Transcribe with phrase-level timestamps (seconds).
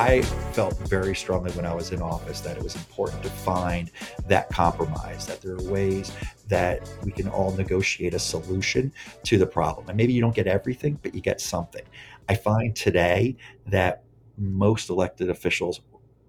[0.00, 0.22] I
[0.52, 3.90] felt very strongly when I was in office that it was important to find
[4.28, 6.10] that compromise, that there are ways
[6.48, 8.94] that we can all negotiate a solution
[9.24, 9.90] to the problem.
[9.90, 11.82] And maybe you don't get everything, but you get something.
[12.30, 13.36] I find today
[13.66, 14.04] that
[14.38, 15.82] most elected officials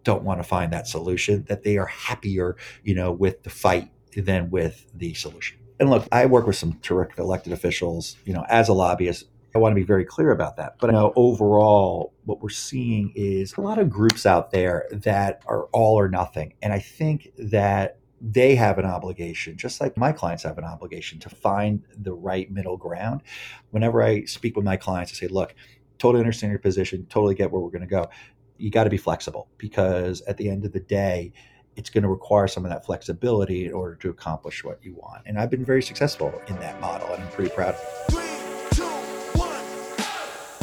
[0.04, 3.90] don't want to find that solution, that they are happier, you know, with the fight
[4.18, 5.60] than with the solution.
[5.80, 9.28] And look, I work with some terrific elected officials, you know, as a lobbyist.
[9.54, 10.76] I want to be very clear about that.
[10.80, 15.44] But you know, overall, what we're seeing is a lot of groups out there that
[15.46, 16.54] are all or nothing.
[16.62, 21.20] And I think that they have an obligation, just like my clients have an obligation,
[21.20, 23.24] to find the right middle ground.
[23.72, 25.56] Whenever I speak with my clients, I say, look,
[25.98, 28.10] totally understand your position, totally get where we're going to go.
[28.58, 31.34] You got to be flexible because at the end of the day,
[31.76, 35.24] it's going to require some of that flexibility in order to accomplish what you want.
[35.26, 37.76] And I've been very successful in that model, and I'm pretty proud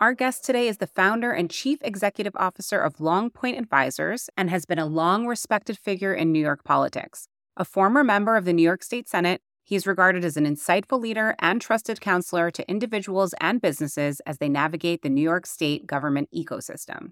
[0.00, 4.48] Our guest today is the founder and chief executive officer of Long Point Advisors and
[4.48, 7.26] has been a long respected figure in New York politics.
[7.56, 11.00] A former member of the New York State Senate, he is regarded as an insightful
[11.00, 15.84] leader and trusted counselor to individuals and businesses as they navigate the New York State
[15.84, 17.08] government ecosystem.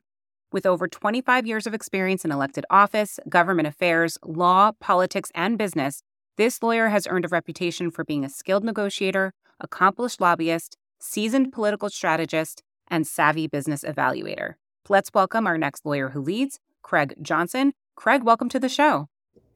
[0.53, 6.05] With over 25 years of experience in elected office, government affairs, law, politics, and business,
[6.37, 11.91] this lawyer has earned a reputation for being a skilled negotiator, accomplished lobbyist, seasoned political
[11.91, 14.55] strategist, and savvy business evaluator.
[14.89, 17.73] Let's welcome our next lawyer who leads, Craig Johnson.
[17.95, 19.09] Craig, welcome to the show.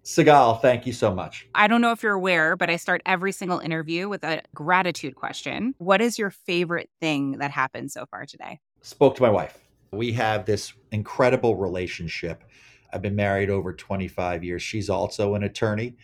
[0.03, 1.47] Sigalle, thank you so much.
[1.55, 5.15] I don't know if you're aware, but I start every single interview with a gratitude
[5.15, 5.75] question.
[5.78, 8.60] What is your favorite thing that happened so far today?
[8.81, 9.59] Spoke to my wife.
[9.93, 12.44] We have this incredible relationship.
[12.93, 14.62] I've been married over 25 years.
[14.62, 15.97] She's also an attorney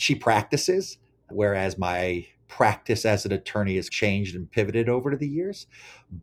[0.00, 0.96] she practices,
[1.28, 5.66] whereas my practice as an attorney has changed and pivoted over to the years.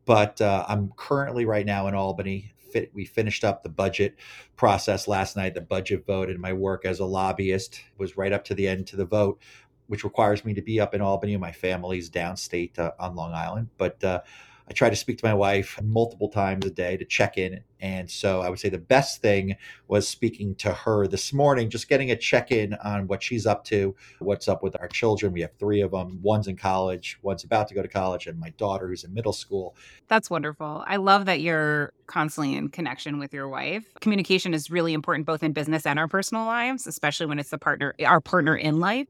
[0.06, 2.54] But uh, I'm currently right now in Albany.
[2.72, 4.18] Fit, we finished up the budget
[4.58, 8.44] process last night, the budget vote, and my work as a lobbyist was right up
[8.46, 9.42] to the end to the vote,
[9.88, 11.38] which requires me to be up in Albany.
[11.38, 14.20] My family's downstate uh, on Long Island, but uh,
[14.70, 17.62] I try to speak to my wife multiple times a day to check in.
[17.80, 19.56] And so I would say the best thing
[19.88, 23.64] was speaking to her this morning, just getting a check in on what she's up
[23.66, 25.32] to, what's up with our children.
[25.32, 26.20] We have three of them.
[26.22, 29.32] One's in college, one's about to go to college, and my daughter who's in middle
[29.32, 29.76] school.
[30.08, 30.84] That's wonderful.
[30.88, 33.86] I love that you're constantly in connection with your wife.
[34.02, 37.58] Communication is really important both in business and our personal lives, especially when it's the
[37.58, 39.08] partner, our partner in life.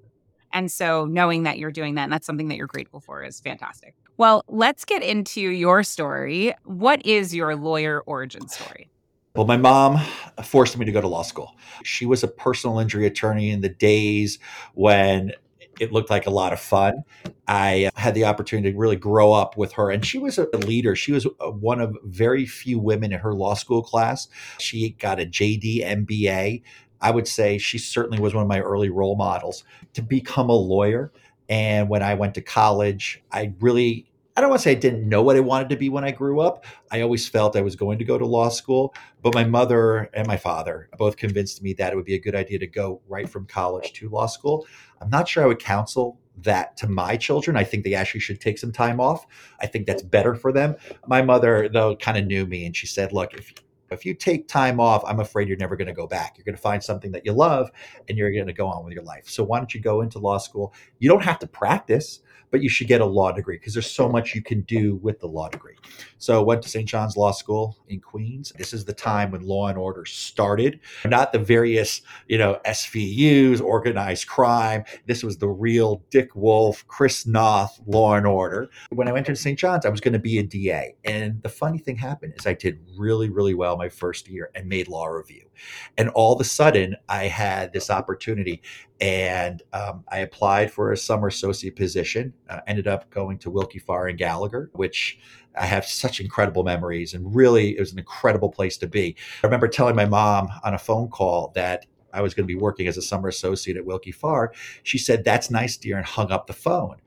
[0.58, 3.40] And so knowing that you're doing that and that's something that you're grateful for is
[3.40, 3.94] fantastic.
[4.18, 6.56] Well, let's get into your story.
[6.64, 8.90] What is your lawyer origin story?
[9.36, 10.00] Well, my mom
[10.44, 11.56] forced me to go to law school.
[11.84, 14.40] She was a personal injury attorney in the days
[14.74, 15.34] when
[15.80, 17.04] it looked like a lot of fun.
[17.48, 20.96] I had the opportunity to really grow up with her, and she was a leader.
[20.96, 24.28] She was uh, one of very few women in her law school class.
[24.58, 26.64] She got a JD MBA.
[27.02, 29.64] I would say she certainly was one of my early role models
[29.94, 31.12] to become a lawyer.
[31.50, 35.10] And when I went to college, I really I don't want to say I didn't
[35.10, 36.64] know what I wanted to be when I grew up.
[36.92, 38.94] I always felt I was going to go to law school,
[39.24, 42.36] but my mother and my father both convinced me that it would be a good
[42.36, 44.68] idea to go right from college to law school.
[45.02, 47.58] I'm not sure I would counsel that to my children.
[47.58, 49.26] I think they actually should take some time off.
[49.60, 50.76] I think that's better for them.
[51.08, 53.52] My mother, though, kind of knew me and she said, Look, if
[53.92, 56.38] if you take time off, I'm afraid you're never going to go back.
[56.38, 57.70] You're going to find something that you love
[58.08, 59.30] and you're going to go on with your life.
[59.30, 60.74] So why don't you go into law school?
[61.00, 62.20] You don't have to practice,
[62.52, 65.20] but you should get a law degree because there's so much you can do with
[65.20, 65.76] the law degree.
[66.18, 66.88] So I went to St.
[66.88, 68.52] John's Law School in Queens.
[68.58, 73.62] This is the time when law and order started, not the various, you know, SVUs,
[73.62, 74.84] organized crime.
[75.06, 78.70] This was the real Dick Wolf, Chris Noth law and order.
[78.90, 79.58] When I went to St.
[79.60, 80.96] John's, I was going to be a DA.
[81.04, 84.68] And the funny thing happened is I did really, really well my first year and
[84.68, 85.50] made law review.
[85.98, 88.62] And all of a sudden, I had this opportunity
[89.00, 92.34] and um, I applied for a summer associate position.
[92.50, 95.20] Uh, ended up going to Willkie Farr and Gallagher, which
[95.58, 99.16] I have such incredible memories, and really it was an incredible place to be.
[99.44, 102.60] I remember telling my mom on a phone call that I was going to be
[102.60, 104.54] working as a summer associate at Willkie Farr.
[104.84, 106.98] She said, "That's nice, dear," and hung up the phone.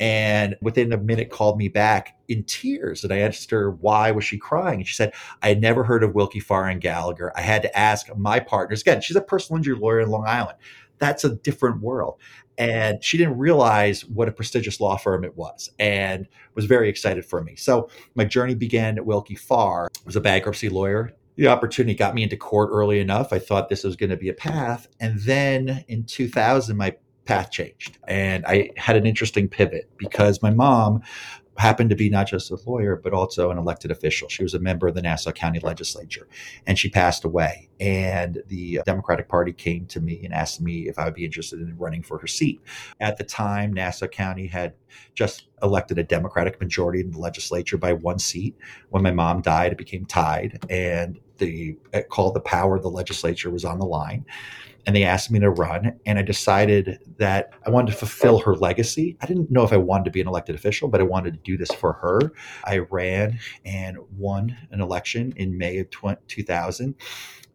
[0.00, 3.02] And within a minute, called me back in tears.
[3.02, 5.12] And I asked her why was she crying, and she said
[5.42, 7.32] I had never heard of Willkie Farr and Gallagher.
[7.36, 8.82] I had to ask my partners.
[8.82, 10.58] Again, she's a personal injury lawyer in Long Island.
[10.98, 12.20] That's a different world.
[12.58, 17.24] And she didn't realize what a prestigious law firm it was and was very excited
[17.24, 17.54] for me.
[17.54, 19.86] So my journey began at Willkie Farr.
[19.86, 23.32] I was a bankruptcy lawyer the opportunity got me into court early enough.
[23.32, 24.88] I thought this was going to be a path.
[24.98, 26.96] And then in 2000, my
[27.28, 27.98] path changed.
[28.08, 31.02] And I had an interesting pivot because my mom
[31.58, 34.28] happened to be not just a lawyer, but also an elected official.
[34.28, 36.26] She was a member of the Nassau County Legislature
[36.66, 37.68] and she passed away.
[37.80, 41.60] And the Democratic Party came to me and asked me if I would be interested
[41.60, 42.62] in running for her seat.
[42.98, 44.74] At the time, Nassau County had
[45.14, 48.56] just elected a Democratic majority in the legislature by one seat.
[48.90, 50.64] When my mom died, it became tied.
[50.70, 51.76] And the
[52.10, 54.24] call the power of the legislature was on the line
[54.86, 58.54] and they asked me to run and i decided that i wanted to fulfill her
[58.56, 61.32] legacy i didn't know if i wanted to be an elected official but i wanted
[61.32, 62.32] to do this for her
[62.64, 65.88] i ran and won an election in may of
[66.26, 66.94] 2000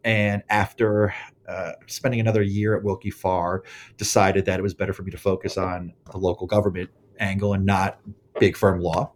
[0.04, 1.14] and after
[1.48, 3.64] uh, spending another year at Willkie Farr,
[3.96, 7.64] decided that it was better for me to focus on the local government angle and
[7.64, 7.98] not
[8.38, 9.12] big firm law.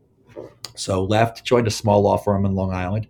[0.79, 3.09] So left, joined a small law firm in Long Island,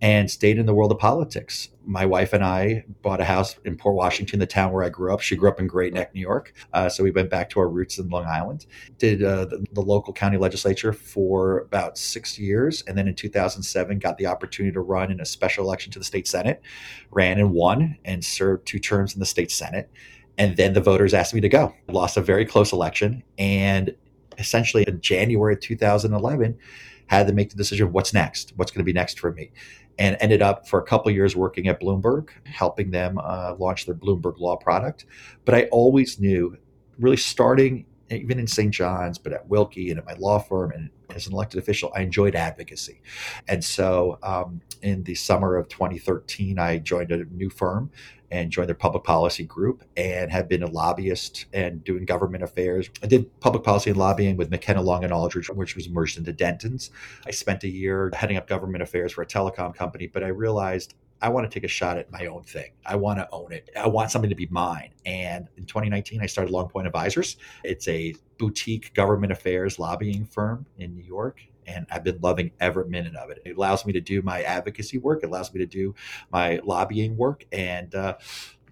[0.00, 1.68] and stayed in the world of politics.
[1.84, 5.12] My wife and I bought a house in Port Washington, the town where I grew
[5.12, 5.20] up.
[5.20, 6.54] She grew up in Great Neck, New York.
[6.72, 8.64] Uh, so we went back to our roots in Long Island.
[8.96, 12.82] Did uh, the, the, local county legislature for about six years.
[12.86, 16.04] And then in 2007, got the opportunity to run in a special election to the
[16.04, 16.62] state Senate,
[17.10, 19.90] ran and won, and served two terms in the state Senate.
[20.38, 21.74] And then the voters asked me to go.
[21.88, 23.22] Lost a very close election.
[23.36, 23.94] And
[24.40, 26.58] essentially in January of 2011,
[27.06, 29.50] had to make the decision of what's next, what's going to be next for me.
[29.98, 33.94] And ended up for a couple years working at Bloomberg, helping them uh, launch their
[33.94, 35.04] Bloomberg Law product.
[35.44, 36.56] But I always knew,
[36.98, 38.72] really starting even in St.
[38.72, 42.02] John's, but at Willkie and at my law firm and as an elected official, I
[42.02, 43.00] enjoyed advocacy.
[43.48, 47.90] And so um, in the summer of 2013, I joined a new firm
[48.30, 52.88] and joined their public policy group and have been a lobbyist and doing government affairs.
[53.02, 56.32] I did public policy and lobbying with McKenna Long and Aldridge, which was merged into
[56.32, 56.90] Dentons.
[57.26, 60.94] I spent a year heading up government affairs for a telecom company, but I realized
[61.22, 62.72] I want to take a shot at my own thing.
[62.86, 63.70] I want to own it.
[63.78, 64.90] I want something to be mine.
[65.04, 67.36] And in 2019, I started Long Point Advisors.
[67.64, 72.86] It's a boutique government affairs lobbying firm in New York and I've been loving every
[72.86, 73.42] minute of it.
[73.44, 75.22] It allows me to do my advocacy work.
[75.22, 75.94] It allows me to do
[76.32, 78.16] my lobbying work, and uh,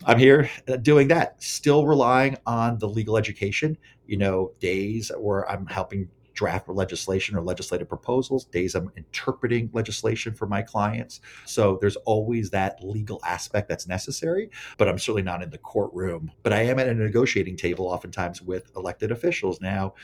[0.05, 1.43] I'm here uh, doing that.
[1.43, 3.79] Still relying on the legal education.
[4.06, 10.32] You know, days where I'm helping draft legislation or legislative proposals, days I'm interpreting legislation
[10.35, 11.20] for my clients.
[11.46, 16.31] So there's always that legal aspect that's necessary, but I'm certainly not in the courtroom.
[16.44, 19.94] But I am at a negotiating table oftentimes with elected officials now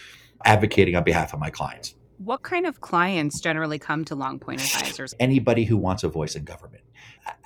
[0.44, 1.94] advocating on behalf of my clients.
[2.18, 5.14] What kind of clients generally come to Long Point Advisors?
[5.20, 6.82] Anybody who wants a voice in government.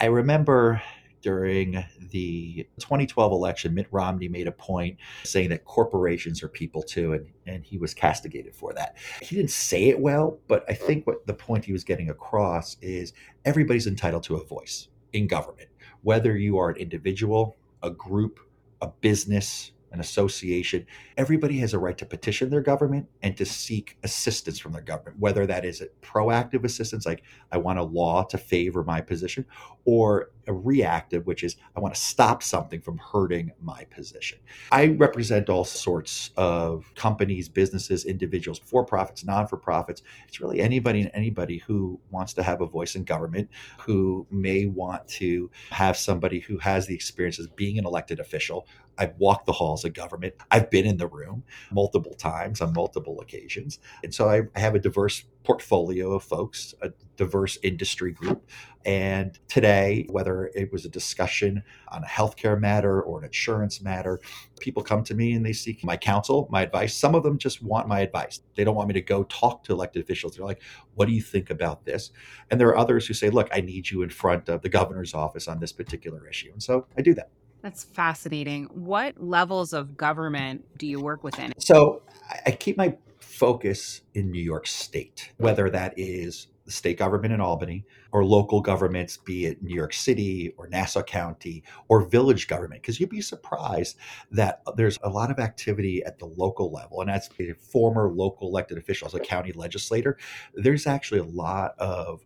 [0.00, 0.80] I remember
[1.22, 7.12] during the 2012 election, Mitt Romney made a point saying that corporations are people too,
[7.12, 8.96] and, and he was castigated for that.
[9.20, 12.76] He didn't say it well, but I think what the point he was getting across
[12.80, 13.12] is
[13.44, 15.68] everybody's entitled to a voice in government,
[16.02, 18.40] whether you are an individual, a group,
[18.80, 20.86] a business, an association,
[21.16, 25.18] everybody has a right to petition their government and to seek assistance from their government,
[25.18, 29.46] whether that is a proactive assistance, like I want a law to favor my position,
[29.84, 34.38] or a reactive, which is I want to stop something from hurting my position.
[34.72, 40.02] I represent all sorts of companies, businesses, individuals, for profits, non for profits.
[40.26, 44.66] It's really anybody and anybody who wants to have a voice in government, who may
[44.66, 48.66] want to have somebody who has the experience as being an elected official.
[48.98, 50.34] I've walked the halls of government.
[50.50, 53.78] I've been in the room multiple times on multiple occasions.
[54.02, 58.50] And so I have a diverse portfolio of folks, a diverse industry group.
[58.84, 64.20] And today, whether it was a discussion on a healthcare matter or an insurance matter,
[64.60, 66.94] people come to me and they seek my counsel, my advice.
[66.94, 68.40] Some of them just want my advice.
[68.56, 70.36] They don't want me to go talk to elected officials.
[70.36, 70.62] They're like,
[70.94, 72.10] what do you think about this?
[72.50, 75.14] And there are others who say, look, I need you in front of the governor's
[75.14, 76.50] office on this particular issue.
[76.52, 77.30] And so I do that.
[77.62, 78.64] That's fascinating.
[78.66, 81.52] What levels of government do you work within?
[81.58, 82.02] So
[82.46, 87.40] I keep my focus in New York State, whether that is the state government in
[87.40, 92.82] Albany or local governments, be it New York City or Nassau County or village government,
[92.82, 93.96] because you'd be surprised
[94.30, 97.00] that there's a lot of activity at the local level.
[97.00, 100.18] And as a former local elected official, as a county legislator,
[100.54, 102.24] there's actually a lot of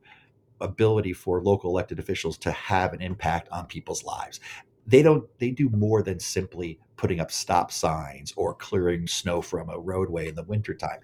[0.60, 4.40] ability for local elected officials to have an impact on people's lives
[4.86, 9.68] they don't they do more than simply putting up stop signs or clearing snow from
[9.68, 11.00] a roadway in the wintertime.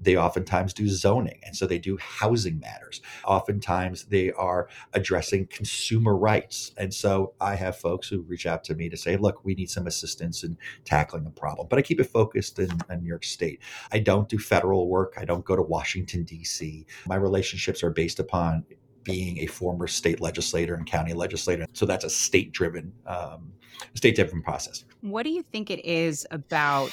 [0.00, 3.02] They oftentimes do zoning, and so they do housing matters.
[3.24, 6.72] Oftentimes they are addressing consumer rights.
[6.78, 9.70] And so I have folks who reach out to me to say, look, we need
[9.70, 11.66] some assistance in tackling the problem.
[11.68, 13.60] But I keep it focused in, in New York State.
[13.92, 15.14] I don't do federal work.
[15.18, 16.86] I don't go to Washington, D.C.
[17.06, 18.64] My relationships are based upon
[19.04, 21.66] being a former state legislator and county legislator.
[21.72, 23.52] So that's a state driven um,
[23.94, 24.84] state driven process.
[25.00, 26.92] What do you think it is about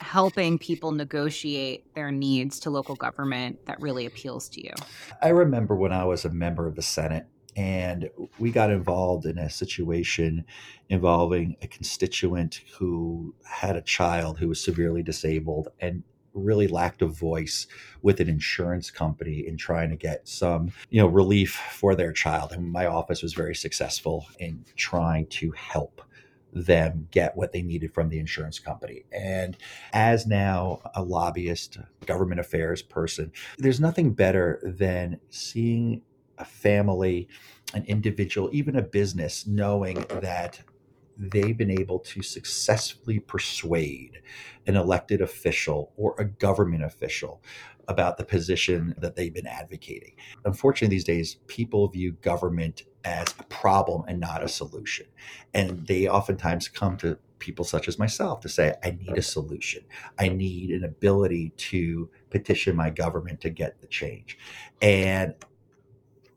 [0.00, 4.72] helping people negotiate their needs to local government that really appeals to you?
[5.22, 8.08] I remember when I was a member of the Senate and
[8.38, 10.44] we got involved in a situation
[10.88, 16.02] involving a constituent who had a child who was severely disabled and
[16.34, 17.66] really lacked a voice
[18.02, 22.52] with an insurance company in trying to get some you know relief for their child
[22.52, 26.02] and my office was very successful in trying to help
[26.52, 29.04] them get what they needed from the insurance company.
[29.10, 29.56] And
[29.92, 36.02] as now a lobbyist, government affairs person, there's nothing better than seeing
[36.38, 37.28] a family,
[37.74, 40.60] an individual, even a business knowing that
[41.16, 44.20] they've been able to successfully persuade
[44.66, 47.42] an elected official or a government official
[47.88, 50.14] about the position that they've been advocating.
[50.44, 55.06] Unfortunately, these days, people view government as a problem and not a solution.
[55.52, 59.82] And they oftentimes come to people such as myself to say, I need a solution.
[60.18, 64.38] I need an ability to petition my government to get the change.
[64.80, 65.34] And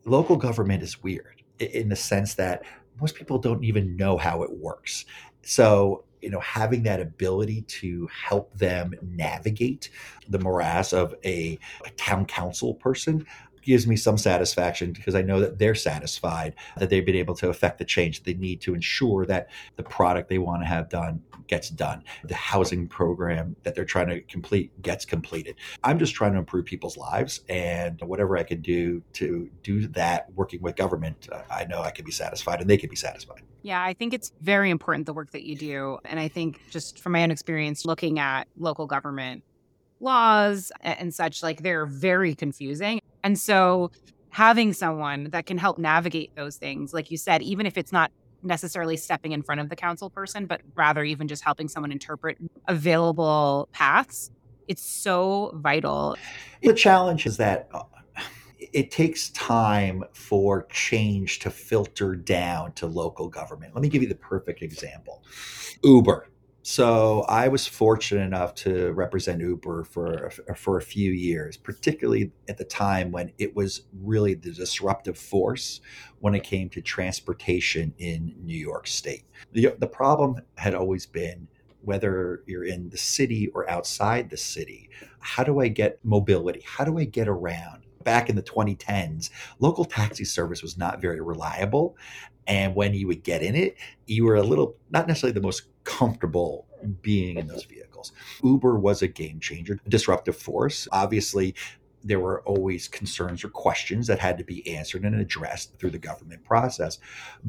[0.04, 2.64] local government is weird in the sense that
[3.00, 5.04] most people don't even know how it works.
[5.42, 9.90] So, you know, having that ability to help them navigate
[10.28, 13.26] the morass of a, a town council person
[13.66, 17.48] gives me some satisfaction because I know that they're satisfied that they've been able to
[17.48, 21.22] affect the change they need to ensure that the product they want to have done
[21.48, 22.02] gets done.
[22.24, 25.56] The housing program that they're trying to complete gets completed.
[25.82, 30.32] I'm just trying to improve people's lives and whatever I can do to do that
[30.34, 33.42] working with government, I know I can be satisfied and they can be satisfied.
[33.62, 35.98] Yeah, I think it's very important the work that you do.
[36.04, 39.42] And I think just from my own experience looking at local government
[40.00, 43.00] laws and such, like they're very confusing.
[43.22, 43.90] And so
[44.30, 48.10] having someone that can help navigate those things, like you said, even if it's not
[48.42, 52.38] necessarily stepping in front of the council person, but rather even just helping someone interpret
[52.68, 54.30] available paths,
[54.68, 56.16] it's so vital.
[56.62, 57.82] The challenge is that uh,
[58.72, 63.74] it takes time for change to filter down to local government.
[63.74, 65.22] Let me give you the perfect example
[65.82, 66.28] Uber.
[66.68, 72.32] So I was fortunate enough to represent Uber for uh, for a few years, particularly
[72.48, 75.80] at the time when it was really the disruptive force
[76.18, 79.22] when it came to transportation in New York State.
[79.52, 81.46] The, the problem had always been
[81.82, 86.64] whether you're in the city or outside the city, how do I get mobility?
[86.66, 87.84] How do I get around?
[88.02, 89.30] Back in the 2010s,
[89.60, 91.96] local taxi service was not very reliable.
[92.48, 95.68] And when you would get in it, you were a little, not necessarily the most
[95.86, 96.66] comfortable
[97.00, 98.12] being in those vehicles.
[98.42, 100.86] Uber was a game changer, a disruptive force.
[100.92, 101.54] Obviously,
[102.04, 105.98] there were always concerns or questions that had to be answered and addressed through the
[105.98, 106.98] government process.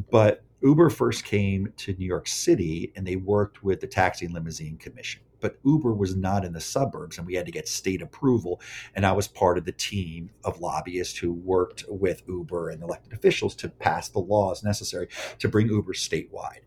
[0.09, 4.33] But Uber first came to New York City and they worked with the Taxi and
[4.33, 5.21] Limousine Commission.
[5.39, 8.59] But Uber was not in the suburbs and we had to get state approval.
[8.95, 13.13] And I was part of the team of lobbyists who worked with Uber and elected
[13.13, 16.61] officials to pass the laws necessary to bring Uber statewide.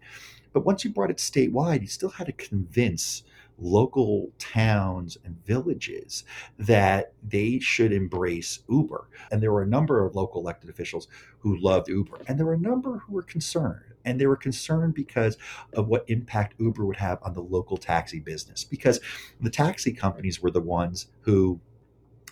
[0.53, 3.23] But once you brought it statewide, you still had to convince
[3.63, 6.25] local towns and villages
[6.59, 9.09] that they should embrace Uber.
[9.31, 11.09] And there were a number of local elected officials
[11.41, 13.85] who loved Uber, and there were a number who were concerned.
[14.05, 15.37] And they were concerned because
[15.75, 18.99] of what impact Uber would have on the local taxi business, because
[19.43, 21.61] the taxi companies were the ones who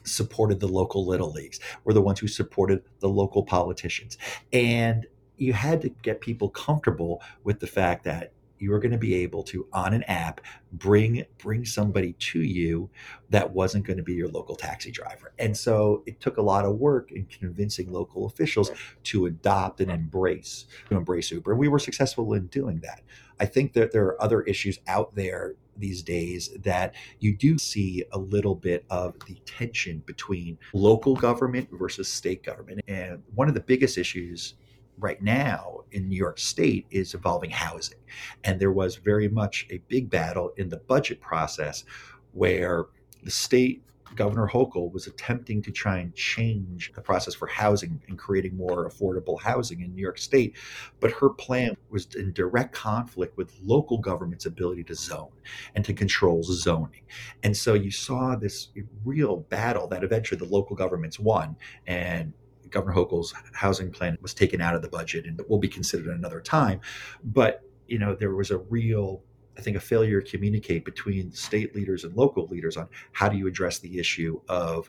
[0.05, 4.17] supported the local little leagues, were the ones who supported the local politicians.
[4.51, 5.07] And
[5.39, 9.15] you had to get people comfortable with the fact that you were going to be
[9.15, 10.41] able to on an app
[10.73, 12.91] bring bring somebody to you
[13.31, 15.33] that wasn't going to be your local taxi driver.
[15.39, 18.71] And so it took a lot of work in convincing local officials
[19.05, 21.53] to adopt and embrace to embrace uber.
[21.53, 23.03] And we were successful in doing that.
[23.41, 28.05] I think that there are other issues out there these days that you do see
[28.11, 32.81] a little bit of the tension between local government versus state government.
[32.89, 34.55] And one of the biggest issues
[34.99, 37.99] right now in New York State is involving housing.
[38.45, 41.85] And there was very much a big battle in the budget process
[42.33, 42.87] where
[43.23, 43.83] the state
[44.15, 48.89] Governor Hochul was attempting to try and change the process for housing and creating more
[48.89, 50.57] affordable housing in New York State.
[51.01, 55.31] But her plan was in direct conflict with local government's ability to zone
[55.75, 57.03] and to control zoning.
[57.43, 58.69] And so you saw this
[59.05, 61.57] real battle that eventually the local governments won.
[61.87, 62.33] And
[62.71, 66.41] Governor Hochul's housing plan was taken out of the budget and will be considered another
[66.41, 66.81] time.
[67.25, 69.23] But you know, there was a real
[69.59, 73.37] I think, a failure to communicate between state leaders and local leaders on how do
[73.37, 74.89] you address the issue of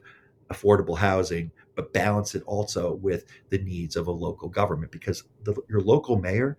[0.52, 5.56] affordable housing, but balance it also with the needs of a local government because the,
[5.70, 6.58] your local mayor,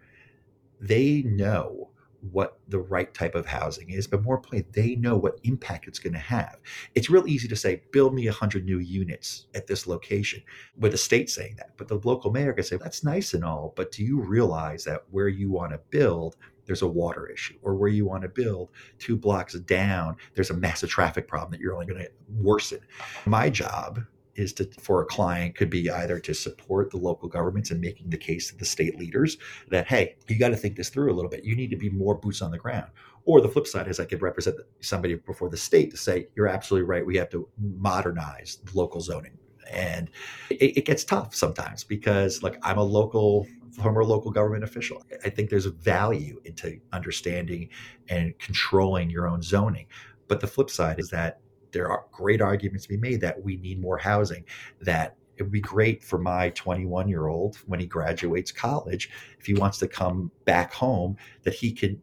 [0.81, 1.89] they know
[2.31, 5.99] what the right type of housing is, but more importantly, they know what impact it's
[5.99, 6.59] going to have.
[6.95, 10.43] It's real easy to say, build me 100 new units at this location
[10.79, 11.77] with the state saying that.
[11.77, 15.05] But the local mayor can say, that's nice and all, but do you realize that
[15.11, 16.37] where you want to build
[16.67, 20.55] there's a water issue, or where you want to build two blocks down, there's a
[20.55, 22.79] massive traffic problem that you're only going to worsen.
[23.27, 23.99] My job
[24.34, 28.10] is to for a client could be either to support the local governments and making
[28.10, 29.37] the case to the state leaders
[29.68, 31.90] that hey you got to think this through a little bit you need to be
[31.90, 32.90] more boots on the ground
[33.25, 36.49] or the flip side is i could represent somebody before the state to say you're
[36.49, 39.37] absolutely right we have to modernize local zoning
[39.70, 40.10] and
[40.50, 45.02] it, it gets tough sometimes because like i'm a local former local government official.
[45.25, 47.68] I think there's a value into understanding
[48.08, 49.87] and controlling your own zoning.
[50.28, 51.40] But the flip side is that
[51.73, 54.45] there are great arguments to be made that we need more housing,
[54.81, 59.47] that it would be great for my 21 year old when he graduates college, if
[59.47, 62.00] he wants to come back home, that he can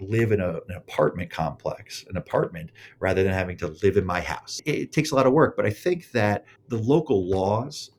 [0.00, 4.20] live in a, an apartment complex, an apartment, rather than having to live in my
[4.20, 4.60] house.
[4.64, 7.90] It, it takes a lot of work, but I think that the local laws,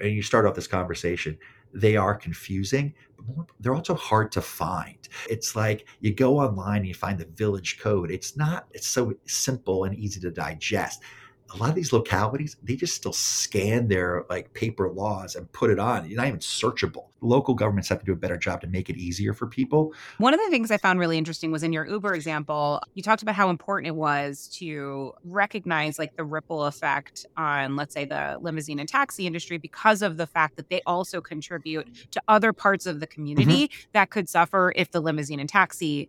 [0.00, 1.38] and you start off this conversation,
[1.74, 2.94] they are confusing,
[3.60, 5.08] they're also hard to find.
[5.30, 8.10] It's like you go online and you find the village code.
[8.10, 11.02] It's not, it's so simple and easy to digest
[11.54, 15.70] a lot of these localities, they just still scan their like paper laws and put
[15.70, 16.08] it on.
[16.08, 17.06] You're not even searchable.
[17.20, 19.92] Local governments have to do a better job to make it easier for people.
[20.18, 23.22] One of the things I found really interesting was in your Uber example, you talked
[23.22, 28.38] about how important it was to recognize like the ripple effect on, let's say, the
[28.40, 32.86] limousine and taxi industry because of the fact that they also contribute to other parts
[32.86, 33.88] of the community mm-hmm.
[33.92, 36.08] that could suffer if the limousine and taxi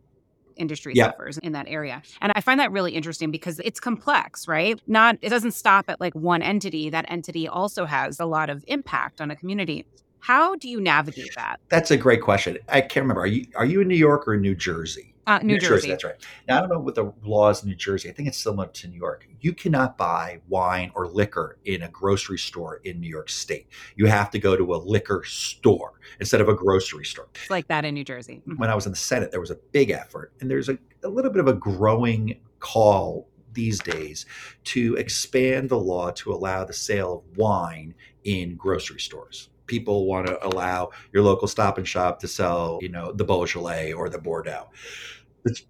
[0.58, 1.12] industry yeah.
[1.12, 2.02] suffers in that area.
[2.22, 4.80] And I find that really interesting because it's complex, right?
[4.88, 6.90] Not it doesn't stop at like one entity.
[6.90, 9.86] That entity also has a lot of impact on a community.
[10.20, 11.60] How do you navigate that?
[11.68, 12.58] That's a great question.
[12.70, 13.22] I can't remember.
[13.22, 15.13] Are you are you in New York or New Jersey?
[15.26, 15.70] Uh, New, New Jersey.
[15.70, 15.90] Jersey.
[15.90, 16.16] That's right.
[16.48, 18.10] Now I don't know what the laws in New Jersey.
[18.10, 19.28] I think it's similar to New York.
[19.40, 23.68] You cannot buy wine or liquor in a grocery store in New York State.
[23.96, 27.30] You have to go to a liquor store instead of a grocery store.
[27.36, 28.42] It's like that in New Jersey.
[28.48, 28.58] Mm-hmm.
[28.58, 31.10] When I was in the Senate, there was a big effort, and there's a, a
[31.10, 34.26] little bit of a growing call these days
[34.64, 40.28] to expand the law to allow the sale of wine in grocery stores people want
[40.28, 44.20] to allow your local stop and shop to sell, you know, the Beaujolais or the
[44.20, 44.70] Bordeaux.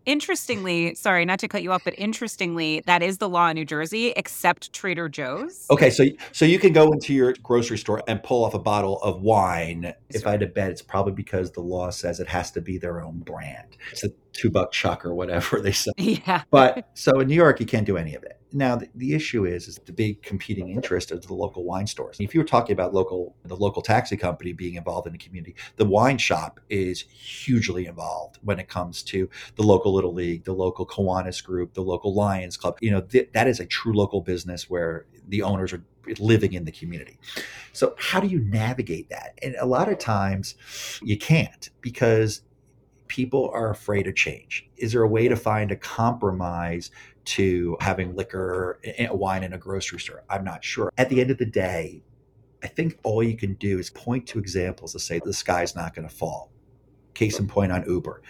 [0.05, 3.65] Interestingly, sorry, not to cut you off, but interestingly, that is the law in New
[3.65, 5.65] Jersey, except Trader Joe's.
[5.71, 9.01] Okay, so so you can go into your grocery store and pull off a bottle
[9.01, 9.93] of wine.
[10.09, 12.77] If I had to bet, it's probably because the law says it has to be
[12.77, 13.77] their own brand.
[13.91, 15.91] It's a two buck chuck or whatever they say.
[15.97, 16.43] Yeah.
[16.51, 18.39] But so in New York, you can't do any of it.
[18.53, 22.17] Now the, the, issue is is the big competing interest of the local wine stores.
[22.19, 25.55] If you were talking about local the local taxi company being involved in the community,
[25.75, 30.53] the wine shop is hugely involved when it comes to the local little league, the
[30.53, 32.77] local Kiwanis group, the local Lions club.
[32.79, 35.83] You know th- that is a true local business where the owners are
[36.19, 37.17] living in the community.
[37.71, 39.39] So how do you navigate that?
[39.41, 40.55] And a lot of times
[41.01, 42.41] you can't because
[43.07, 44.67] people are afraid of change.
[44.77, 46.89] Is there a way to find a compromise
[47.25, 50.23] to having liquor, and wine in a grocery store?
[50.29, 50.91] I'm not sure.
[50.97, 52.03] At the end of the day,
[52.63, 55.93] I think all you can do is point to examples to say the sky's not
[55.93, 56.51] going to fall.
[57.13, 58.21] Case in point on Uber.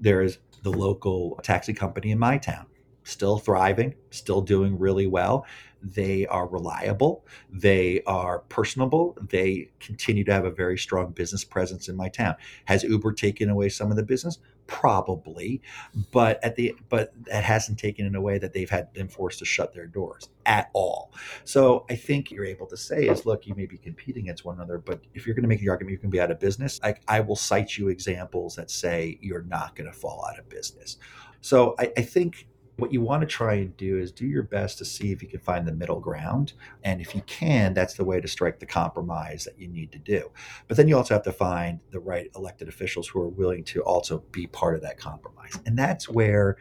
[0.00, 2.66] There is the local taxi company in my town,
[3.04, 5.46] still thriving, still doing really well.
[5.82, 7.24] They are reliable.
[7.50, 9.16] They are personable.
[9.28, 12.34] They continue to have a very strong business presence in my town.
[12.64, 14.38] Has Uber taken away some of the business?
[14.68, 15.62] Probably,
[16.12, 19.38] but at the but that hasn't taken in a way that they've had been forced
[19.38, 21.10] to shut their doors at all.
[21.44, 24.56] So I think you're able to say is, look, you may be competing against one
[24.56, 26.78] another, but if you're going to make the argument you can be out of business,
[26.82, 30.46] I, I will cite you examples that say you're not going to fall out of
[30.50, 30.98] business.
[31.40, 32.46] So I, I think
[32.78, 35.28] what you want to try and do is do your best to see if you
[35.28, 36.52] can find the middle ground.
[36.84, 39.98] And if you can, that's the way to strike the compromise that you need to
[39.98, 40.30] do.
[40.68, 43.82] But then you also have to find the right elected officials who are willing to
[43.82, 45.58] also be part of that compromise.
[45.66, 46.56] And that's where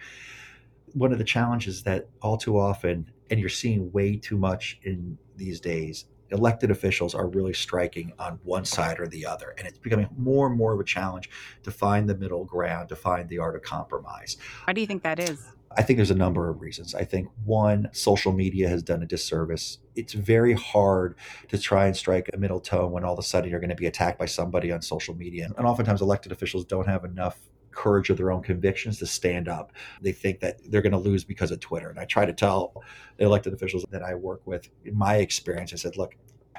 [0.93, 5.19] one of the challenges that all too often and you're seeing way too much in
[5.35, 9.53] these days elected officials are really striking on one side or the other.
[9.57, 11.29] And it's becoming more and more of a challenge
[11.63, 14.35] to find the middle ground, to find the art of compromise.
[14.65, 15.53] Why do you think that is?
[15.77, 16.95] I think there's a number of reasons.
[16.95, 19.77] I think one, social media has done a disservice.
[19.95, 21.15] It's very hard
[21.49, 23.75] to try and strike a middle tone when all of a sudden you're going to
[23.75, 25.47] be attacked by somebody on social media.
[25.55, 27.37] And oftentimes elected officials don't have enough
[27.71, 29.71] courage of their own convictions to stand up.
[30.01, 31.89] They think that they're going to lose because of Twitter.
[31.89, 32.83] And I try to tell
[33.17, 36.15] the elected officials that I work with, in my experience, I said, look,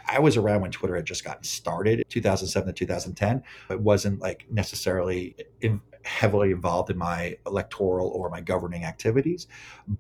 [0.07, 3.43] I was around when Twitter had just gotten started, 2007 to 2010.
[3.69, 5.37] It wasn't like necessarily
[6.09, 9.47] heavily involved in my electoral or my governing activities,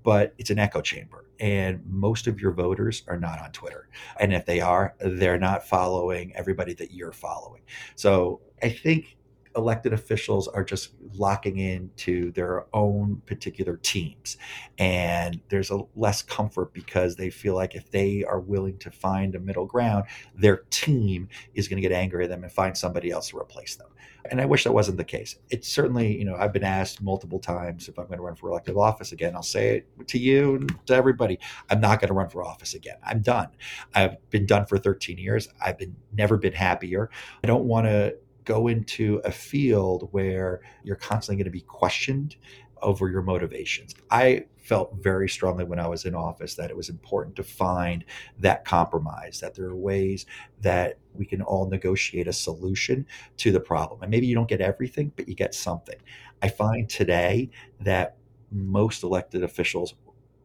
[0.02, 1.26] but it's an echo chamber.
[1.38, 3.88] And most of your voters are not on Twitter.
[4.18, 7.62] And if they are, they're not following everybody that you're following.
[7.94, 9.18] So I think
[9.56, 14.36] elected officials are just locking into their own particular teams.
[14.78, 19.34] And there's a less comfort because they feel like if they are willing to find
[19.34, 23.10] a middle ground, their team is going to get angry at them and find somebody
[23.10, 23.88] else to replace them.
[24.30, 25.36] And I wish that wasn't the case.
[25.50, 28.48] It's certainly, you know, I've been asked multiple times if I'm going to run for
[28.48, 29.34] elective office again.
[29.34, 31.38] I'll say it to you and to everybody.
[31.70, 32.96] I'm not going to run for office again.
[33.04, 33.48] I'm done.
[33.94, 35.48] I've been done for 13 years.
[35.60, 37.10] I've been never been happier.
[37.42, 42.36] I don't want to go into a field where you're constantly going to be questioned
[42.80, 43.94] over your motivations.
[44.10, 48.04] I felt very strongly when I was in office that it was important to find
[48.38, 50.26] that compromise, that there are ways
[50.60, 53.06] that we can all negotiate a solution
[53.38, 54.02] to the problem.
[54.02, 55.96] And maybe you don't get everything, but you get something.
[56.42, 57.48] I find today
[57.80, 58.16] that
[58.52, 59.94] most elected officials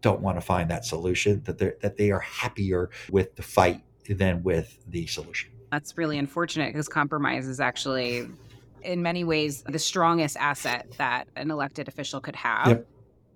[0.01, 3.81] don't want to find that solution, that they that they are happier with the fight
[4.09, 5.51] than with the solution.
[5.71, 8.29] That's really unfortunate because compromise is actually,
[8.83, 12.67] in many ways, the strongest asset that an elected official could have.
[12.67, 12.87] Yep.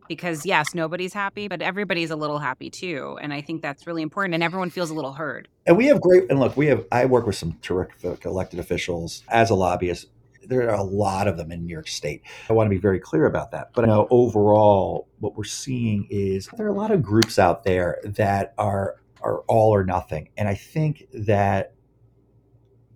[0.08, 3.18] Because, yes, nobody's happy, but everybody's a little happy too.
[3.22, 4.34] And I think that's really important.
[4.34, 5.48] And everyone feels a little heard.
[5.66, 9.24] And we have great, and look, we have, I work with some terrific elected officials
[9.30, 10.08] as a lobbyist
[10.48, 12.24] there are a lot of them in New York State.
[12.50, 13.72] I want to be very clear about that.
[13.74, 17.64] But I know overall, what we're seeing is there are a lot of groups out
[17.64, 21.74] there that are are all or nothing, and I think that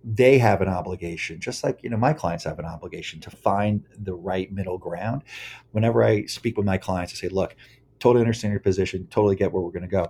[0.04, 3.84] they have an obligation, just like you know my clients have an obligation to find
[3.98, 5.24] the right middle ground.
[5.72, 7.56] Whenever I speak with my clients, I say, "Look,
[8.00, 10.10] totally understand your position, totally get where we're going to go.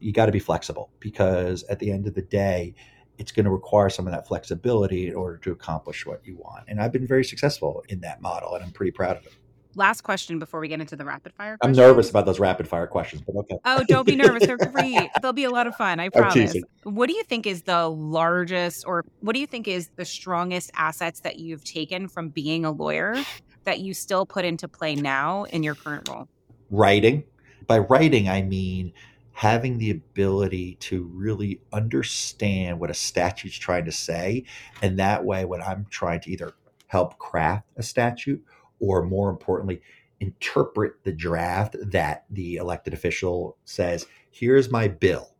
[0.00, 2.74] You got to be flexible because at the end of the day,
[3.18, 6.64] it's going to require some of that flexibility in order to accomplish what you want."
[6.68, 9.34] And I've been very successful in that model, and I'm pretty proud of it
[9.74, 11.56] last question before we get into the rapid fire.
[11.56, 11.78] Questions.
[11.78, 13.56] I'm nervous about those rapid fire questions, but okay.
[13.64, 14.46] Oh, don't be nervous.
[14.46, 15.10] They're great.
[15.20, 16.00] They'll be a lot of fun.
[16.00, 16.54] I oh, promise.
[16.84, 20.70] What do you think is the largest, or what do you think is the strongest
[20.74, 23.16] assets that you've taken from being a lawyer
[23.64, 26.28] that you still put into play now in your current role?
[26.70, 27.24] Writing.
[27.66, 28.92] By writing, I mean
[29.32, 34.44] having the ability to really understand what a statute's trying to say.
[34.82, 36.52] And that way, when I'm trying to either
[36.86, 38.44] help craft a statute
[38.82, 39.80] or more importantly,
[40.20, 45.30] interpret the draft that the elected official says, here's my bill.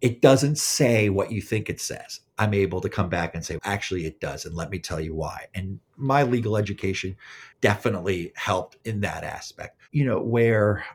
[0.00, 2.20] It doesn't say what you think it says.
[2.38, 4.46] I'm able to come back and say, actually, it does.
[4.46, 5.46] And let me tell you why.
[5.54, 7.16] And my legal education
[7.60, 9.78] definitely helped in that aspect.
[9.92, 10.86] You know, where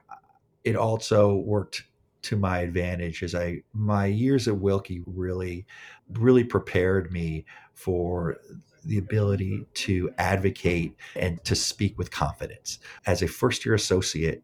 [0.63, 1.83] it also worked
[2.23, 5.67] to my advantage is I my years at Willkie really
[6.13, 8.37] really prepared me for
[8.85, 12.79] the ability to advocate and to speak with confidence.
[13.05, 14.43] As a first year associate,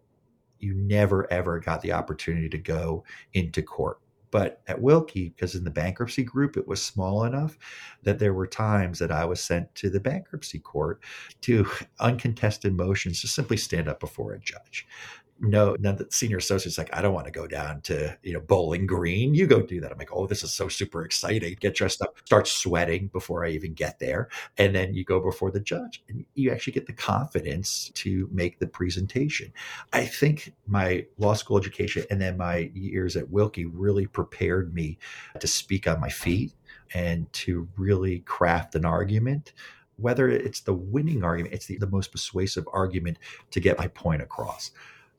[0.59, 3.99] you never ever got the opportunity to go into court.
[4.31, 7.57] But at Willkie, because in the bankruptcy group, it was small enough
[8.03, 11.03] that there were times that I was sent to the bankruptcy court
[11.41, 11.67] to
[11.99, 14.87] uncontested motions to simply stand up before a judge
[15.41, 18.33] no, none of the senior associates like, I don't want to go down to, you
[18.33, 19.33] know, Bowling Green.
[19.33, 19.91] You go do that.
[19.91, 21.57] I'm like, oh, this is so super exciting.
[21.59, 24.29] Get dressed up, start sweating before I even get there.
[24.59, 28.59] And then you go before the judge and you actually get the confidence to make
[28.59, 29.51] the presentation.
[29.91, 34.99] I think my law school education and then my years at Willkie really prepared me
[35.39, 36.53] to speak on my feet
[36.93, 39.53] and to really craft an argument
[39.97, 43.19] whether it's the winning argument, it's the, the most persuasive argument
[43.51, 44.71] to get my point across.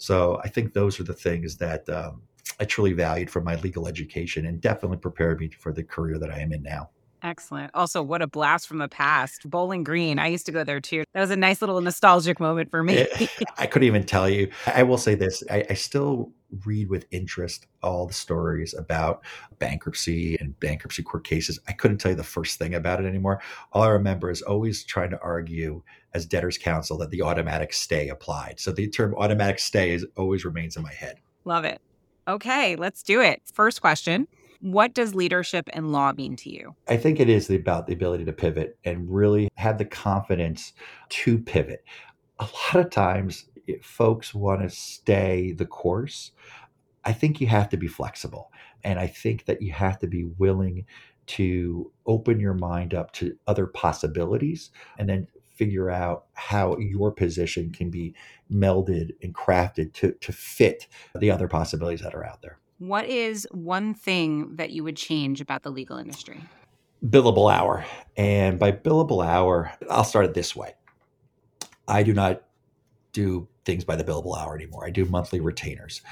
[0.02, 2.22] So I think those are the things that um,
[2.58, 6.28] I truly valued from my legal education and definitely prepared me for the career that
[6.28, 6.90] I am in now.
[7.24, 7.70] Excellent.
[7.72, 9.48] Also, what a blast from the past.
[9.48, 10.18] Bowling Green.
[10.18, 11.04] I used to go there too.
[11.14, 12.98] That was a nice little nostalgic moment for me.
[12.98, 13.26] Eh,
[13.58, 14.50] I couldn't even tell you.
[14.66, 16.32] I will say this I, I, still
[16.64, 19.22] read with interest all the stories about
[19.60, 21.60] bankruptcy and bankruptcy court cases.
[21.68, 23.40] I couldn't tell you the first thing about it anymore.
[23.72, 25.82] All I remember is always trying to argue
[26.14, 28.58] as debtors counsel that the automatic stay applied.
[28.58, 31.20] So the term automatic stay is, always remains in my head.
[31.44, 31.80] Love it.
[32.26, 33.42] Okay, let's do it.
[33.52, 34.26] First question
[34.62, 36.76] What does leadership in law mean to you?
[36.86, 40.72] I think it is about the ability to pivot and really have the confidence
[41.08, 41.84] to pivot.
[42.38, 43.46] A lot of times,
[43.82, 46.30] folks want to stay the course.
[47.04, 48.52] I think you have to be flexible.
[48.84, 50.86] And I think that you have to be willing
[51.26, 57.72] to open your mind up to other possibilities and then figure out how your position
[57.72, 58.14] can be
[58.48, 60.86] melded and crafted to, to fit
[61.18, 62.60] the other possibilities that are out there.
[62.82, 66.40] What is one thing that you would change about the legal industry?
[67.06, 67.84] Billable hour.
[68.16, 70.74] And by billable hour, I'll start it this way
[71.86, 72.42] I do not
[73.12, 74.84] do things by the billable hour anymore.
[74.84, 76.02] I do monthly retainers.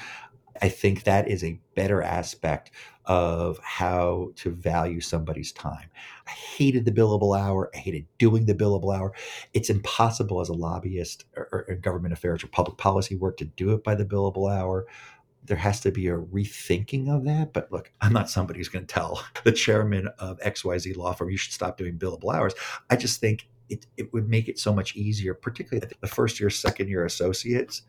[0.61, 2.71] I think that is a better aspect
[3.03, 5.89] of how to value somebody's time.
[6.25, 7.69] I hated the billable hour.
[7.73, 9.13] I hated doing the billable hour.
[9.53, 13.71] It's impossible as a lobbyist or, or government affairs or public policy work to do
[13.71, 14.85] it by the billable hour
[15.45, 17.53] there has to be a rethinking of that.
[17.53, 21.29] But look, I'm not somebody who's going to tell the chairman of XYZ law firm
[21.29, 22.53] you should stop doing billable hours.
[22.89, 26.49] I just think it, it would make it so much easier, particularly the first year,
[26.49, 27.83] second year associates,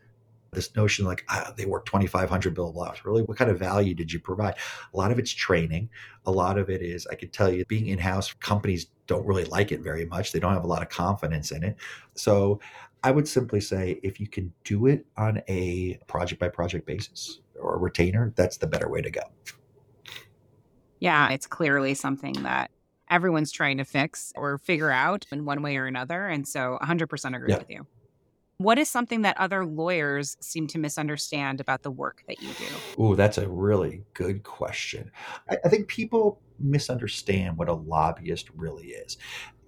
[0.53, 4.11] this notion like ah, they work 2500 billable hours really what kind of value did
[4.11, 4.55] you provide
[4.93, 5.89] a lot of it's training
[6.25, 9.71] a lot of it is i could tell you being in-house companies don't really like
[9.71, 11.75] it very much they don't have a lot of confidence in it
[12.15, 12.59] so
[13.03, 17.39] i would simply say if you can do it on a project by project basis
[17.59, 19.21] or a retainer that's the better way to go
[20.99, 22.71] yeah it's clearly something that
[23.09, 27.35] everyone's trying to fix or figure out in one way or another and so 100%
[27.35, 27.85] agree with you
[28.57, 32.65] what is something that other lawyers seem to misunderstand about the work that you do?
[32.97, 35.11] Oh, that's a really good question.
[35.49, 39.17] I, I think people misunderstand what a lobbyist really is.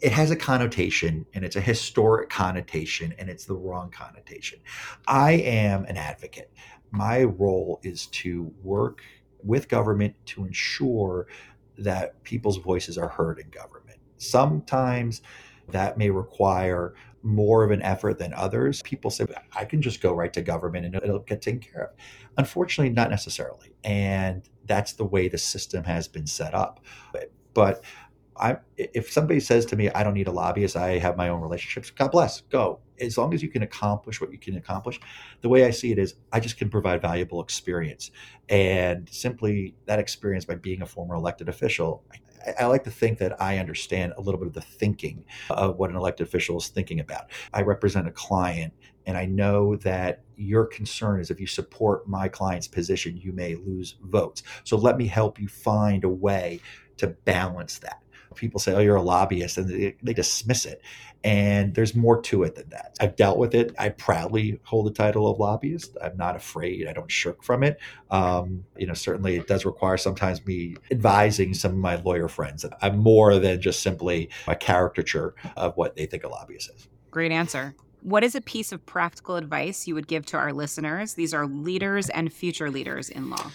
[0.01, 4.59] It has a connotation and it's a historic connotation and it's the wrong connotation.
[5.07, 6.51] I am an advocate.
[6.95, 9.01] My role is to work
[9.43, 11.27] with government to ensure
[11.77, 13.99] that people's voices are heard in government.
[14.17, 15.21] Sometimes
[15.69, 18.81] that may require more of an effort than others.
[18.84, 21.89] People say, I can just go right to government and it'll get taken care of.
[22.38, 23.73] Unfortunately, not necessarily.
[23.84, 26.79] And that's the way the system has been set up.
[27.53, 27.84] But
[28.37, 31.41] I, if somebody says to me, I don't need a lobbyist, I have my own
[31.41, 32.79] relationships, God bless, go.
[32.99, 34.99] As long as you can accomplish what you can accomplish,
[35.41, 38.11] the way I see it is I just can provide valuable experience.
[38.49, 42.03] And simply that experience by being a former elected official,
[42.59, 45.89] I like to think that I understand a little bit of the thinking of what
[45.89, 47.31] an elected official is thinking about.
[47.53, 48.73] I represent a client,
[49.07, 53.55] and I know that your concern is if you support my client's position, you may
[53.55, 54.43] lose votes.
[54.63, 56.59] So let me help you find a way
[56.97, 58.01] to balance that
[58.35, 60.81] people say, oh, you're a lobbyist, and they, they, dismiss it.
[61.23, 62.95] And there's more to it than that.
[62.99, 63.73] I've dealt with it.
[63.79, 65.97] I proudly hold the title of lobbyist.
[66.01, 66.87] I'm not afraid.
[66.87, 67.79] I don't shirk from it.
[68.11, 72.65] Um, you know, certainly it does require sometimes me advising some of my lawyer friends.
[72.81, 76.87] I'm more than just simply a caricature of what they think a lobbyist is.
[77.09, 77.75] Great answer.
[78.01, 81.15] What is a piece of practical advice you would give to our listeners?
[81.15, 83.49] These are leaders and future leaders in law.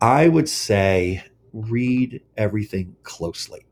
[0.00, 3.66] I would say read everything closely.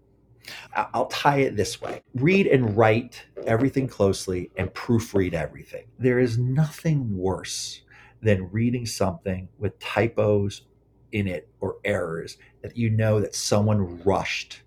[0.74, 5.86] I'll tie it this way read and write everything closely and proofread everything.
[5.98, 7.82] There is nothing worse
[8.22, 10.62] than reading something with typos
[11.12, 14.62] in it or errors that you know that someone rushed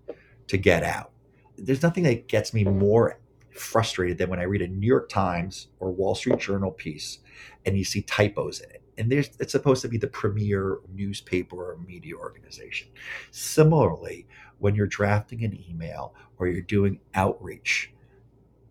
[0.46, 1.10] to get out.
[1.56, 5.68] There's nothing that gets me more frustrated than when I read a New York Times
[5.80, 7.18] or Wall Street Journal piece
[7.66, 8.77] and you see typos in it.
[8.98, 12.88] And it's supposed to be the premier newspaper or media organization.
[13.30, 14.26] Similarly,
[14.58, 17.92] when you're drafting an email or you're doing outreach,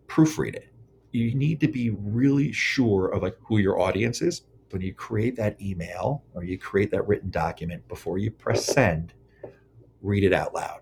[0.06, 0.72] proofread it.
[1.12, 4.42] You need to be really sure of like who your audience is.
[4.70, 9.14] When you create that email or you create that written document before you press send,
[10.02, 10.80] read it out loud.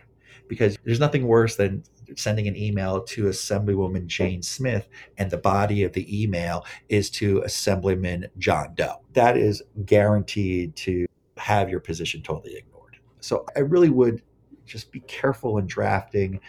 [0.49, 1.85] Because there's nothing worse than
[2.17, 4.89] sending an email to Assemblywoman Jane Smith
[5.19, 9.01] and the body of the email is to Assemblyman John Doe.
[9.15, 12.99] That is guaranteed to have your position totally ignored.
[13.21, 14.23] So I really would
[14.65, 16.41] just be careful in drafting.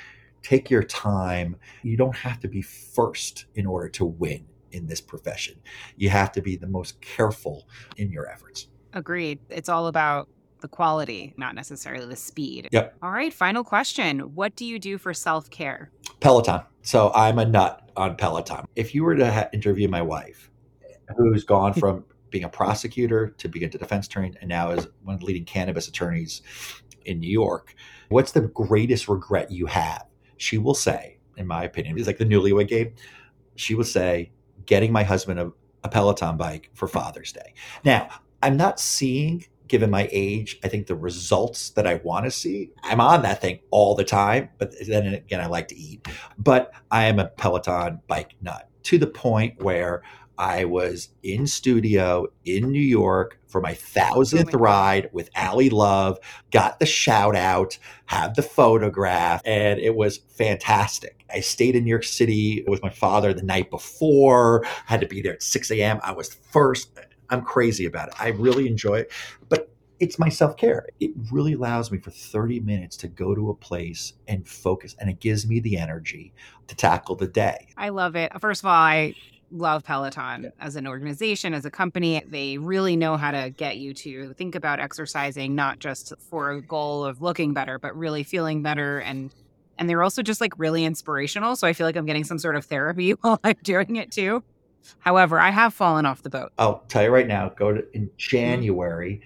[0.43, 1.55] Take your time.
[1.83, 5.55] You don't have to be first in order to win in this profession.
[5.95, 7.67] You have to be the most careful
[7.97, 8.67] in your efforts.
[8.93, 9.39] Agreed.
[9.49, 10.27] It's all about
[10.61, 12.69] the quality, not necessarily the speed.
[12.71, 12.97] Yep.
[13.01, 14.19] All right, final question.
[14.35, 15.91] What do you do for self care?
[16.19, 16.61] Peloton.
[16.81, 18.65] So I'm a nut on Peloton.
[18.75, 20.49] If you were to ha- interview my wife,
[21.17, 25.15] who's gone from being a prosecutor to being a defense attorney and now is one
[25.15, 26.41] of the leading cannabis attorneys
[27.05, 27.73] in New York,
[28.09, 30.05] What's the greatest regret you have?
[30.37, 32.93] She will say, in my opinion, it's like the newlywed game.
[33.55, 34.31] She will say,
[34.65, 35.51] getting my husband a,
[35.83, 37.53] a Peloton bike for Father's Day.
[37.83, 38.09] Now,
[38.41, 42.71] I'm not seeing given my age, I think the results that I want to see,
[42.83, 44.49] I'm on that thing all the time.
[44.57, 46.07] But then again, I like to eat.
[46.37, 50.03] But I am a Peloton bike nut to the point where
[50.37, 55.69] I was in studio in New York for my thousandth oh my ride with Ally
[55.71, 56.19] Love,
[56.51, 61.25] got the shout out, had the photograph, and it was fantastic.
[61.33, 65.21] I stayed in New York City with my father the night before, had to be
[65.21, 65.99] there at 6 a.m.
[66.03, 66.89] I was first.
[67.29, 68.15] I'm crazy about it.
[68.19, 69.11] I really enjoy it.
[69.49, 70.87] But it's my self care.
[70.99, 75.09] It really allows me for 30 minutes to go to a place and focus, and
[75.09, 76.33] it gives me the energy
[76.67, 77.67] to tackle the day.
[77.77, 78.31] I love it.
[78.39, 79.15] First of all, I
[79.51, 80.49] love Peloton yeah.
[80.59, 82.21] as an organization, as a company.
[82.27, 86.61] They really know how to get you to think about exercising, not just for a
[86.61, 89.33] goal of looking better, but really feeling better and
[89.79, 91.55] and they're also just like really inspirational.
[91.55, 94.43] So I feel like I'm getting some sort of therapy while I'm doing it too.
[94.99, 96.51] However, I have fallen off the boat.
[96.57, 98.17] I'll tell you right now, go to in mm-hmm.
[98.17, 99.21] January,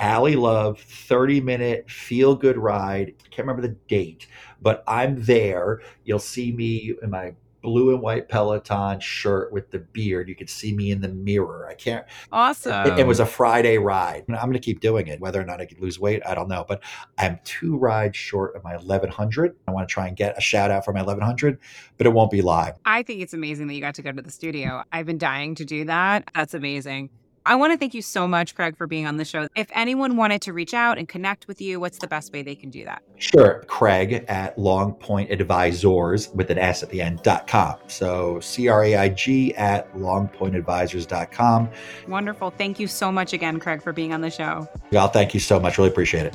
[0.00, 3.14] Ally Love, 30 minute feel good ride.
[3.30, 4.26] Can't remember the date,
[4.60, 5.80] but I'm there.
[6.04, 7.34] You'll see me in my
[7.66, 10.28] blue and white Peloton shirt with the beard.
[10.28, 11.66] You could see me in the mirror.
[11.68, 12.06] I can't.
[12.30, 12.86] Awesome.
[12.86, 14.24] It, it was a Friday ride.
[14.28, 15.18] I'm going to keep doing it.
[15.18, 16.64] Whether or not I could lose weight, I don't know.
[16.66, 16.84] But
[17.18, 19.56] I'm two rides short of my 1100.
[19.66, 21.58] I want to try and get a shout out for my 1100,
[21.98, 22.74] but it won't be live.
[22.84, 24.84] I think it's amazing that you got to go to the studio.
[24.92, 26.30] I've been dying to do that.
[26.36, 27.10] That's amazing.
[27.46, 29.46] I want to thank you so much, Craig, for being on the show.
[29.54, 32.56] If anyone wanted to reach out and connect with you, what's the best way they
[32.56, 33.02] can do that?
[33.18, 33.64] Sure.
[33.68, 37.76] Craig at Longpoint Advisors with an S at the end dot com.
[37.86, 41.70] So C R A I G at longpointadvisors.com.
[42.08, 42.50] Wonderful.
[42.50, 44.68] Thank you so much again, Craig, for being on the show.
[44.90, 45.78] Well, thank you so much.
[45.78, 46.34] Really appreciate it.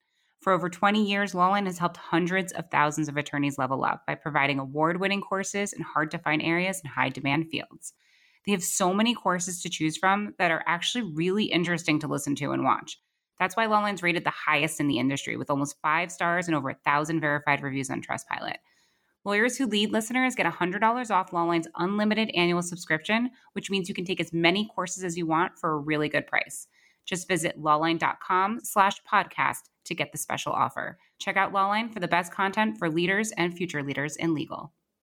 [0.41, 4.15] For over 20 years, Lawline has helped hundreds of thousands of attorneys level up by
[4.15, 7.93] providing award winning courses in hard to find areas and high demand fields.
[8.45, 12.35] They have so many courses to choose from that are actually really interesting to listen
[12.37, 12.99] to and watch.
[13.37, 16.71] That's why Lawline's rated the highest in the industry with almost five stars and over
[16.71, 18.57] a thousand verified reviews on Trustpilot.
[19.23, 24.05] Lawyers Who Lead listeners get $100 off Lawline's unlimited annual subscription, which means you can
[24.05, 26.67] take as many courses as you want for a really good price.
[27.05, 30.97] Just visit lawline.com slash podcast to get the special offer.
[31.19, 34.73] Check out Lawline for the best content for leaders and future leaders in legal.